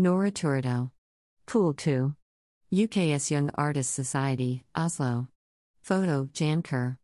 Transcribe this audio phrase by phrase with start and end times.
[0.00, 0.92] Nora Turato.
[1.44, 2.14] Pool 2.
[2.72, 5.28] UKS Young Artists Society, Oslo.
[5.82, 6.96] Photo Jan Kerr.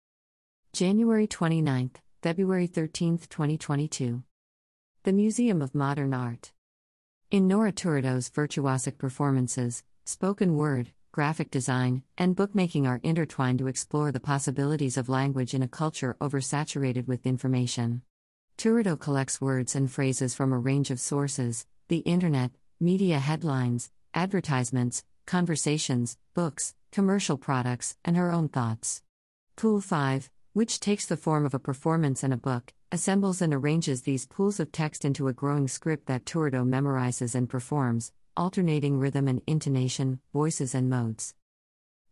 [0.73, 1.91] January 29,
[2.23, 4.23] February 13, 2022.
[5.03, 6.53] The Museum of Modern Art.
[7.31, 14.11] In Nora Turato's virtuosic performances, spoken word, graphic design, and bookmaking are intertwined to explore
[14.11, 18.01] the possibilities of language in a culture oversaturated with information.
[18.57, 25.03] Turato collects words and phrases from a range of sources the internet, media headlines, advertisements,
[25.25, 29.03] conversations, books, commercial products, and her own thoughts.
[29.57, 34.03] Pool 5, which takes the form of a performance and a book, assembles and arranges
[34.03, 39.27] these pools of text into a growing script that Turato memorizes and performs, alternating rhythm
[39.27, 41.35] and intonation, voices, and modes.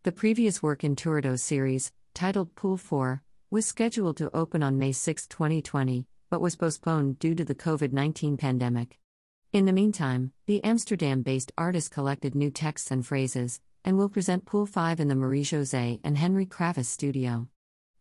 [0.01, 3.21] The previous work in Turato's series, titled Pool 4,
[3.51, 7.93] was scheduled to open on May 6, 2020, but was postponed due to the COVID
[7.93, 8.97] 19 pandemic.
[9.55, 14.43] In the meantime, the Amsterdam based artist collected new texts and phrases, and will present
[14.43, 17.47] Pool 5 in the Marie-Josée and Henry Kravis studio.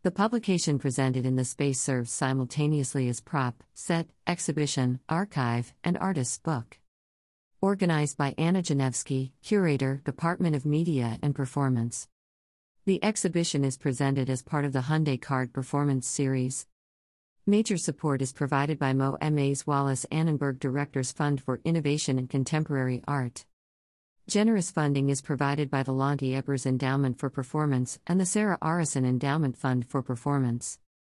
[0.03, 6.39] The publication presented in the space serves simultaneously as prop, set, exhibition, archive, and artist's
[6.39, 6.81] book.
[7.61, 12.09] Organized by Ana Janevski, Curator, Department of Media and Performance.
[12.85, 16.67] The exhibition is presented as part of the Hyundai Card Performance Series.
[17.47, 23.45] Major support is provided by MoMA's Wallace Annenberg Directors Fund for Innovation in Contemporary Art.
[24.27, 29.05] Generous funding is provided by the Lonti Ebers Endowment for Performance and the Sarah Arison
[29.05, 30.79] Endowment Fund for Performance.